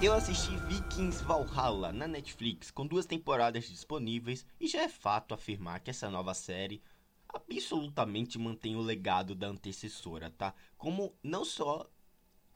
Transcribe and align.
Eu 0.00 0.12
assisti 0.12 0.56
Vikings 0.68 1.24
Valhalla 1.24 1.92
na 1.92 2.06
Netflix 2.06 2.70
com 2.70 2.86
duas 2.86 3.04
temporadas 3.04 3.68
disponíveis 3.68 4.46
e 4.60 4.68
já 4.68 4.82
é 4.82 4.88
fato 4.88 5.34
afirmar 5.34 5.80
que 5.80 5.90
essa 5.90 6.08
nova 6.08 6.34
série 6.34 6.80
absolutamente 7.28 8.38
mantém 8.38 8.76
o 8.76 8.80
legado 8.80 9.34
da 9.34 9.48
antecessora, 9.48 10.30
tá? 10.30 10.54
Como 10.76 11.12
não 11.20 11.44
só 11.44 11.90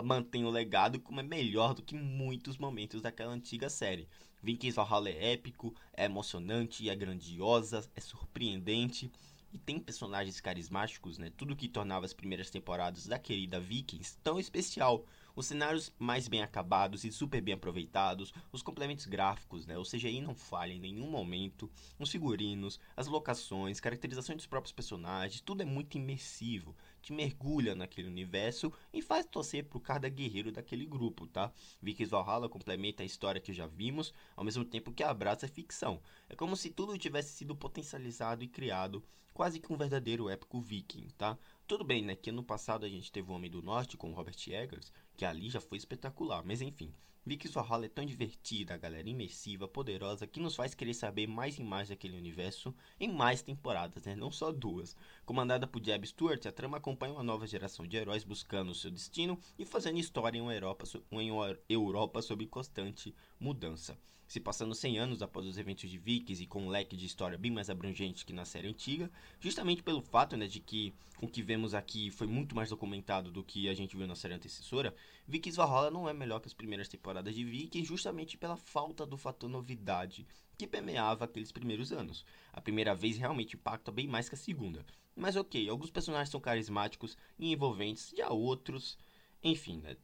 mantém 0.05 0.45
o 0.45 0.51
legado, 0.51 1.01
como 1.01 1.19
é 1.19 1.23
melhor 1.25 1.75
do 1.75 1.83
que 1.83 1.97
muitos 1.97 2.59
momentos 2.59 3.03
daquela 3.03 3.33
antiga 3.33 3.69
série. 3.69 4.09
Vikings 4.41 4.77
Valhalla 4.77 5.09
é 5.09 5.33
épico, 5.33 5.75
é 5.93 6.05
emocionante, 6.05 6.89
é 6.89 6.95
grandiosa, 6.95 7.91
é 7.97 8.01
surpreendente 8.01 9.11
e 9.53 9.59
tem 9.59 9.81
personagens 9.81 10.41
carismáticos, 10.41 11.19
né? 11.19 11.31
Tudo 11.37 11.57
que 11.57 11.69
tornava 11.69 12.07
as 12.07 12.15
primeiras 12.15 12.51
temporadas 12.51 13.09
da 13.09 13.19
querida 13.19 13.59
Vikings 13.59 14.17
tão 14.23 14.39
especial. 14.39 15.05
Os 15.35 15.47
cenários 15.47 15.91
mais 15.99 16.29
bem 16.29 16.43
acabados 16.43 17.05
e 17.05 17.11
super 17.11 17.41
bem 17.41 17.55
aproveitados, 17.55 18.35
os 18.53 18.63
complementos 18.63 19.07
gráficos, 19.07 19.67
né? 19.67 19.79
O 19.79 19.83
CGI 19.83 20.21
não 20.21 20.35
falha 20.35 20.75
em 20.75 20.81
nenhum 20.81 21.11
momento, 21.11 21.71
os 21.99 22.11
figurinos, 22.11 22.79
as 22.95 23.07
locações, 23.07 23.81
caracterização 23.81 24.37
dos 24.37 24.47
próprios 24.47 24.73
personagens, 24.73 25.41
tudo 25.41 25.63
é 25.63 25.65
muito 25.65 25.97
imersivo, 25.97 26.77
te 27.03 27.13
mergulha 27.13 27.75
naquele 27.75 28.09
universo 28.09 28.73
e 28.93 29.03
faz 29.03 29.27
torcer 29.27 29.65
pro 29.65 29.81
cada 29.81 30.09
guerreiro 30.09 30.53
daquele 30.53 30.87
grupo, 30.87 31.27
tá? 31.27 31.53
Vikings 31.83 32.11
Valhalla 32.11 32.49
complementa 32.49 33.03
a 33.03 33.07
história 33.07 33.41
que 33.41 33.53
já 33.53 33.67
vimos, 33.67 34.15
ao 34.37 34.45
mesmo 34.45 34.65
tempo 34.65 34.93
que 34.93 35.03
abraça 35.03 35.47
a 35.47 35.49
ficção. 35.49 36.01
É 36.29 36.37
como 36.37 36.57
se 36.57 36.71
tudo 36.71 36.97
tivesse 36.97 37.35
sido 37.35 37.57
potencializado 37.57 38.45
e 38.45 38.49
criado, 38.49 39.05
quase 39.35 39.59
que 39.59 39.73
um 39.73 39.77
verdadeiro 39.77 40.29
épico 40.29 40.61
viking, 40.61 41.09
tá? 41.19 41.37
Tudo 41.67 41.85
bem, 41.85 42.03
né, 42.03 42.15
que 42.15 42.31
ano 42.31 42.45
passado 42.45 42.87
a 42.87 42.89
gente 42.89 43.11
teve 43.11 43.31
o 43.31 43.35
Homem 43.35 43.51
do 43.51 43.63
Norte 43.63 43.97
com 43.97 44.13
Robert 44.13 44.37
Eggers, 44.47 44.93
que 45.17 45.25
ali 45.25 45.51
já 45.51 45.61
foi 45.61 45.79
espetacular, 45.79 46.45
mas 46.45 46.61
enfim. 46.61 46.95
Vikings 47.25 47.55
Valhalla 47.55 47.87
é 47.87 47.89
tão 47.89 48.05
divertida, 48.05 48.77
galera, 48.77 49.09
imersiva, 49.09 49.69
poderosa, 49.69 50.27
que 50.27 50.41
nos 50.41 50.57
faz 50.57 50.75
querer 50.75 50.93
saber 50.93 51.29
mais 51.29 51.57
e 51.57 51.63
mais 51.63 51.89
daquele 51.89 52.17
universo 52.17 52.75
em 52.99 53.13
mais 53.13 53.43
temporadas, 53.43 54.05
né? 54.05 54.17
Não 54.17 54.29
só 54.29 54.51
duas. 54.51 54.97
Comandada 55.25 55.65
por 55.65 55.81
Jeb 55.85 56.05
Stewart, 56.05 56.45
a 56.47 56.51
trama 56.51 56.81
acompanha 56.93 57.15
uma 57.15 57.23
nova 57.23 57.47
geração 57.47 57.87
de 57.87 57.97
heróis 57.97 58.23
buscando 58.23 58.75
seu 58.75 58.91
destino 58.91 59.39
e 59.59 59.65
fazendo 59.65 59.99
história 59.99 60.37
em 60.37 60.43
uma 60.43 60.55
Europa, 60.55 60.85
em 61.13 61.31
uma 61.31 61.59
Europa 61.67 62.21
sob 62.21 62.47
constante 62.47 63.15
mudança 63.41 63.99
se 64.29 64.41
passando 64.41 64.75
100 64.75 64.99
anos 64.99 65.21
após 65.21 65.47
os 65.47 65.59
eventos 65.59 65.91
de 65.91 65.99
Vikings 65.99 66.43
e 66.43 66.47
com 66.47 66.63
um 66.63 66.71
leque 66.71 66.97
de 66.97 67.05
história 67.05 67.37
bem 67.37 67.51
mais 67.51 67.69
abrangente 67.69 68.25
que 68.25 68.33
na 68.33 68.47
série 68.47 68.67
antiga, 68.67 69.11
justamente 69.39 69.83
pelo 69.83 70.01
fato 70.01 70.39
né, 70.39 70.47
de 70.47 70.59
que 70.59 70.95
o 71.21 71.29
que 71.29 71.43
vemos 71.43 71.75
aqui 71.75 72.11
foi 72.11 72.27
muito 72.27 72.57
mais 72.57 72.71
documentado 72.71 73.31
do 73.31 73.45
que 73.45 73.69
a 73.69 73.75
gente 73.75 73.95
viu 73.95 74.07
na 74.07 74.15
série 74.15 74.33
antecessora, 74.33 74.95
Vikings 75.29 75.55
Valhalla 75.55 75.91
não 75.91 76.09
é 76.09 76.15
melhor 76.15 76.41
que 76.41 76.49
as 76.49 76.55
primeiras 76.55 76.89
temporadas 76.89 77.35
de 77.35 77.45
Vikings 77.45 77.87
justamente 77.87 78.39
pela 78.39 78.57
falta 78.57 79.05
do 79.05 79.19
fator 79.19 79.51
novidade 79.51 80.27
que 80.57 80.67
permeava 80.67 81.27
aqueles 81.27 81.53
primeiros 81.53 81.93
anos. 81.93 82.25
A 82.55 82.61
primeira 82.63 82.95
vez 82.95 83.19
realmente 83.19 83.57
impacta 83.57 83.93
bem 83.93 84.09
mais 84.09 84.31
que 84.31 84.35
a 84.35 84.39
segunda. 84.39 84.83
Mas 85.15 85.37
ok, 85.37 85.69
alguns 85.69 85.91
personagens 85.91 86.31
são 86.31 86.41
carismáticos 86.41 87.17
e 87.39 87.53
envolventes, 87.53 88.13
já 88.17 88.31
outros 88.31 88.99
enfim, 89.45 89.79
né? 89.79 89.97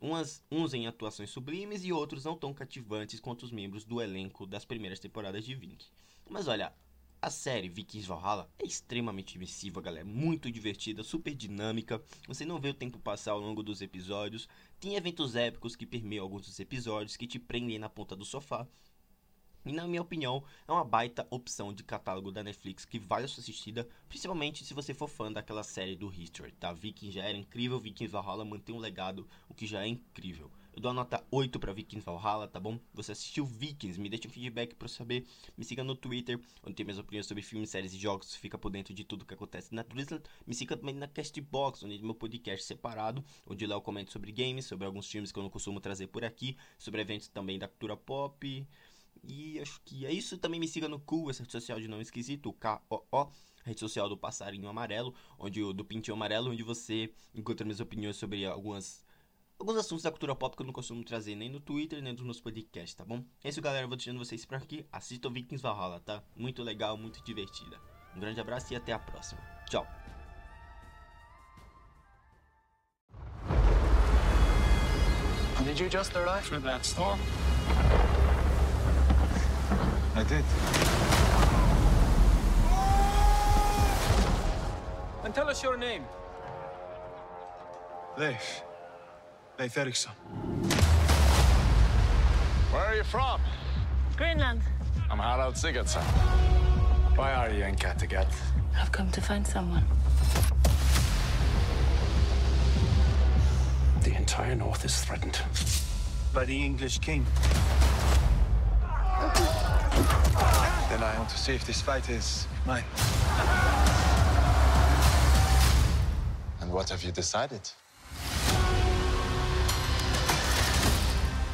Uns 0.51 0.75
em 0.75 0.89
atuações 0.89 1.31
sublimes 1.31 1.85
e 1.85 1.93
outros 1.93 2.25
não 2.25 2.37
tão 2.37 2.53
cativantes 2.53 3.21
quanto 3.21 3.45
os 3.45 3.53
membros 3.53 3.85
do 3.85 4.03
elenco 4.03 4.45
das 4.45 4.65
primeiras 4.65 4.99
temporadas 4.99 5.45
de 5.45 5.55
Vink. 5.55 5.87
Mas 6.29 6.49
olha, 6.49 6.75
a 7.23 7.31
série 7.31 7.69
Vikings 7.69 8.09
Valhalla 8.09 8.51
é 8.59 8.67
extremamente 8.67 9.37
imersiva, 9.37 9.81
galera. 9.81 10.05
Muito 10.05 10.51
divertida, 10.51 11.05
super 11.05 11.37
dinâmica. 11.37 12.03
Você 12.27 12.45
não 12.45 12.61
vê 12.61 12.71
o 12.71 12.75
tempo 12.75 12.99
passar 12.99 13.31
ao 13.33 13.41
longo 13.41 13.63
dos 13.63 13.81
episódios. 13.81 14.49
Tem 14.81 14.97
eventos 14.97 15.37
épicos 15.37 15.77
que 15.77 15.87
permeiam 15.87 16.25
alguns 16.25 16.47
dos 16.47 16.59
episódios, 16.59 17.17
que 17.17 17.27
te 17.29 17.39
prendem 17.39 17.79
na 17.79 17.89
ponta 17.89 18.17
do 18.17 18.25
sofá. 18.25 18.67
E 19.65 19.73
na 19.73 19.87
minha 19.87 20.03
opinião, 20.03 20.43
é 20.67 20.73
uma 20.73 20.85
baita 20.85 21.27
opção 21.31 21.73
de 21.73 21.83
catálogo 21.83 22.33
da 22.33 22.43
Netflix 22.43 22.85
que 22.85 22.99
vale 22.99 23.25
a 23.27 23.29
sua 23.29 23.43
assistida, 23.43 23.89
principalmente 24.09 24.65
se 24.65 24.75
você 24.75 24.95
for 24.95 25.09
fã 25.09 25.31
daquela 25.33 25.63
série 25.63 25.97
do 25.97 26.13
History, 26.13 26.53
tá? 26.53 26.73
Vikings 26.73 27.15
já 27.15 27.25
era 27.25 27.37
incrível, 27.37 27.79
Vikings 27.79 28.13
Valhalla 28.13 28.45
mantém 28.45 28.75
um 28.75 28.79
legado, 28.79 29.29
o 29.49 29.55
que 29.55 29.67
já 29.67 29.83
é 29.83 29.89
incrível. 29.89 30.51
Eu 30.79 30.83
dou 30.83 30.93
a 30.93 30.95
nota 30.95 31.27
8 31.33 31.59
para 31.59 31.73
Vikings 31.73 32.07
Valhalla, 32.07 32.47
tá 32.47 32.61
bom? 32.61 32.79
Você 32.95 33.11
assistiu 33.11 33.45
Vikings, 33.45 34.01
me 34.01 34.09
deixa 34.09 34.29
um 34.29 34.31
feedback 34.31 34.77
para 34.77 34.85
eu 34.85 34.89
saber. 34.89 35.27
Me 35.57 35.65
siga 35.65 35.83
no 35.83 35.97
Twitter, 35.97 36.41
onde 36.63 36.77
tem 36.77 36.87
minhas 36.87 37.01
opiniões 37.01 37.27
sobre 37.27 37.43
filmes, 37.43 37.71
séries 37.71 37.93
e 37.93 37.99
jogos. 37.99 38.37
Fica 38.37 38.57
por 38.57 38.71
dentro 38.71 38.95
de 38.95 39.03
tudo 39.03 39.25
que 39.25 39.35
acontece 39.35 39.75
na 39.75 39.83
Twitter. 39.83 40.23
Me 40.47 40.55
siga 40.55 40.77
também 40.77 40.95
na 40.95 41.09
Castbox, 41.09 41.83
onde 41.83 41.97
tem 41.97 42.05
meu 42.05 42.15
podcast 42.15 42.65
separado, 42.65 43.25
onde 43.45 43.67
lá 43.67 43.75
eu 43.75 43.81
comento 43.81 44.13
sobre 44.13 44.31
games, 44.31 44.67
sobre 44.67 44.87
alguns 44.87 45.11
filmes 45.11 45.33
que 45.33 45.39
eu 45.41 45.43
não 45.43 45.51
costumo 45.51 45.81
trazer 45.81 46.07
por 46.07 46.25
aqui, 46.25 46.57
sobre 46.79 47.01
eventos 47.01 47.27
também 47.27 47.59
da 47.59 47.67
cultura 47.67 47.97
pop. 47.97 48.65
E 49.25 49.59
acho 49.61 49.81
que 49.85 50.07
é 50.07 50.13
isso. 50.13 50.39
Também 50.39 50.61
me 50.61 50.69
siga 50.69 50.89
no 50.89 51.01
Cool, 51.01 51.31
essa 51.31 51.43
rede 51.43 51.53
social 51.53 51.81
de 51.81 51.89
nome 51.89 52.03
esquisito, 52.03 52.49
o 52.49 52.53
K-O-O, 52.53 53.31
rede 53.65 53.81
social 53.81 54.09
do 54.09 54.17
Passarinho 54.17 54.69
Amarelo, 54.69 55.15
onde 55.39 55.61
do 55.73 55.85
Pintinho 55.85 56.15
Amarelo, 56.15 56.51
onde 56.51 56.63
você 56.63 57.13
encontra 57.35 57.65
minhas 57.65 57.81
opiniões 57.81 58.17
sobre 58.17 58.47
algumas 58.47 59.07
alguns 59.59 59.77
assuntos 59.77 60.05
da 60.05 60.11
cultura 60.11 60.37
pop 60.37 60.57
que 60.57 60.63
eu 60.63 60.67
não 60.67 60.73
costumo 60.73 61.03
trazer 61.03 61.35
nem 61.35 61.49
no 61.49 61.59
Twitter, 61.59 62.01
nem 62.01 62.13
nos 62.13 62.23
meus 62.23 62.41
podcasts, 62.41 62.95
tá 62.95 63.05
bom? 63.05 63.25
É 63.43 63.49
isso, 63.49 63.61
galera. 63.61 63.85
Eu 63.85 63.89
vou 63.89 63.97
deixando 63.97 64.19
vocês 64.19 64.45
por 64.45 64.57
aqui. 64.57 64.87
Assistam 64.93 65.33
Vikings 65.33 65.63
Valhalla, 65.63 66.01
tá? 66.01 66.23
Muito 66.37 66.63
legal, 66.63 66.97
muito 66.97 67.23
divertida. 67.25 67.81
Um 68.15 68.21
grande 68.21 68.41
abraço 68.41 68.73
e 68.73 68.77
até 68.77 68.93
a 68.93 68.99
próxima. 68.99 69.41
Tchau. 69.69 69.87
Did 75.65 75.81
you 75.81 75.91
just 75.91 76.17
arrive 76.17 76.45
from 76.45 76.63
that 76.63 76.87
storm? 76.87 77.19
I 80.29 80.31
did. 80.31 80.45
And 85.25 85.35
tell 85.35 85.49
us 85.49 85.63
your 85.63 85.79
name. 85.79 86.05
Leif. 88.19 88.63
Leif 89.59 89.79
Erikson. 89.79 90.13
Where 92.71 92.85
are 92.85 92.97
you 92.97 93.05
from? 93.05 93.41
Greenland. 94.17 94.61
I'm 95.11 95.19
Harald 95.19 95.55
Sigurdsson. 95.55 96.03
Why 97.17 97.33
are 97.33 97.51
you 97.51 97.65
in 97.65 97.77
Kattegat? 97.77 98.31
I've 98.79 98.93
come 98.93 99.11
to 99.13 99.21
find 99.23 99.47
someone. 99.47 99.85
The 104.03 104.15
entire 104.15 104.55
north 104.55 104.85
is 104.85 105.03
threatened. 105.05 105.41
By 106.35 106.45
the 106.45 106.63
English 106.63 106.99
king. 106.99 107.25
Then 110.89 111.03
I 111.03 111.15
want 111.19 111.29
to 111.31 111.39
see 111.39 111.55
if 111.55 111.65
this 111.67 111.81
fight 111.83 112.09
is 112.09 112.47
mine. 112.67 112.85
And 116.61 116.73
what 116.73 116.89
have 116.91 117.03
you 117.03 117.13
decided? 117.13 117.71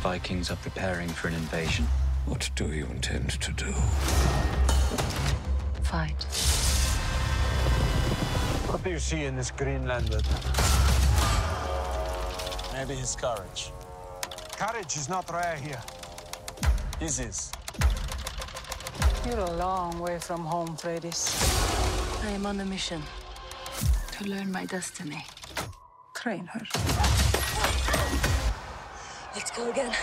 Vikings 0.02 0.50
are 0.50 0.56
preparing 0.56 1.08
for 1.08 1.28
an 1.28 1.34
invasion. 1.34 1.86
What 2.26 2.50
do 2.56 2.66
you 2.72 2.86
intend 2.86 3.30
to 3.40 3.52
do? 3.52 3.72
Fight. 5.82 6.24
What 8.68 8.82
do 8.82 8.90
you 8.90 8.98
see 8.98 9.24
in 9.24 9.36
this 9.36 9.50
Greenlander? 9.50 10.20
Maybe 12.72 12.94
his 12.94 13.14
courage. 13.16 13.72
Courage 14.56 14.96
is 14.96 15.08
not 15.08 15.30
rare 15.32 15.56
here. 15.56 15.82
His 16.98 17.20
is. 17.20 17.52
You're 19.26 19.38
a 19.38 19.56
long 19.56 20.00
way 20.00 20.19
from 20.19 20.44
home, 20.44 20.76
Freydis. 20.76 21.32
I 22.26 22.32
am 22.32 22.44
on 22.44 22.61
a 22.61 22.65
mission 22.67 23.03
to 24.12 24.25
learn 24.25 24.53
my 24.53 24.67
destiny. 24.67 25.25
Train 26.15 26.47
her. 26.47 26.61
Let's 29.35 29.50
go 29.50 29.71
again. 29.71 29.94